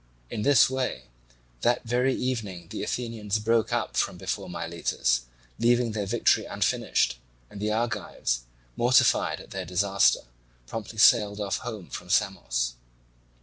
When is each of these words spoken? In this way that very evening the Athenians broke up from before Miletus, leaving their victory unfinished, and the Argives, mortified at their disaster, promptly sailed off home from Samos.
In 0.31 0.41
this 0.41 0.67
way 0.67 1.03
that 1.61 1.83
very 1.83 2.15
evening 2.15 2.69
the 2.69 2.81
Athenians 2.81 3.37
broke 3.37 3.71
up 3.71 3.95
from 3.95 4.17
before 4.17 4.49
Miletus, 4.49 5.25
leaving 5.59 5.91
their 5.91 6.07
victory 6.07 6.43
unfinished, 6.45 7.19
and 7.51 7.59
the 7.61 7.71
Argives, 7.71 8.41
mortified 8.75 9.39
at 9.39 9.51
their 9.51 9.63
disaster, 9.65 10.21
promptly 10.65 10.97
sailed 10.97 11.39
off 11.39 11.57
home 11.57 11.87
from 11.91 12.09
Samos. 12.09 12.73